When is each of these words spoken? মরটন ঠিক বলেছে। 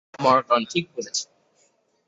মরটন 0.19 0.61
ঠিক 0.71 0.85
বলেছে। 0.95 1.23